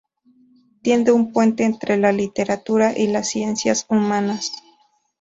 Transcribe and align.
Tiende 0.81 1.11
un 1.11 1.31
puente 1.31 1.63
entre 1.63 1.95
la 1.97 2.11
literatura 2.11 2.97
y 2.97 3.05
las 3.05 3.29
ciencias 3.29 3.85
humanas. 3.87 4.51